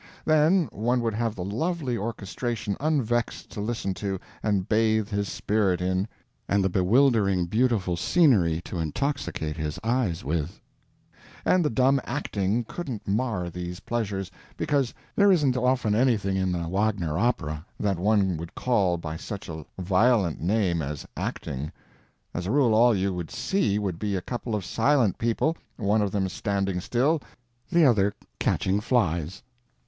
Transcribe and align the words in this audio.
Then 0.25 0.67
one 0.71 1.01
would 1.01 1.13
have 1.13 1.35
the 1.35 1.43
lovely 1.43 1.95
orchestration 1.95 2.75
unvexed 2.79 3.51
to 3.51 3.61
listen 3.61 3.93
to 3.93 4.19
and 4.41 4.67
bathe 4.67 5.09
his 5.09 5.29
spirit 5.31 5.79
in, 5.79 6.07
and 6.49 6.63
the 6.63 6.69
bewildering 6.69 7.45
beautiful 7.45 7.95
scenery 7.95 8.61
to 8.61 8.79
intoxicate 8.79 9.57
his 9.57 9.77
eyes 9.83 10.23
with, 10.25 10.59
and 11.45 11.63
the 11.63 11.69
dumb 11.69 12.01
acting 12.03 12.63
couldn't 12.63 13.07
mar 13.07 13.51
these 13.51 13.81
pleasures, 13.81 14.31
because 14.57 14.91
there 15.15 15.31
isn't 15.31 15.55
often 15.55 15.93
anything 15.93 16.35
in 16.35 16.51
the 16.51 16.67
Wagner 16.67 17.19
opera 17.19 17.63
that 17.79 17.99
one 17.99 18.37
would 18.37 18.55
call 18.55 18.97
by 18.97 19.15
such 19.15 19.49
a 19.49 19.65
violent 19.77 20.41
name 20.41 20.81
as 20.81 21.05
acting; 21.15 21.71
as 22.33 22.47
a 22.47 22.51
rule 22.51 22.73
all 22.73 22.95
you 22.95 23.13
would 23.13 23.29
see 23.29 23.77
would 23.77 23.99
be 23.99 24.15
a 24.15 24.21
couple 24.21 24.55
of 24.55 24.65
silent 24.65 25.19
people, 25.19 25.55
one 25.77 26.01
of 26.01 26.09
them 26.11 26.27
standing 26.27 26.79
still, 26.81 27.21
the 27.71 27.85
other 27.85 28.15
catching 28.39 28.79
flies. 28.81 29.43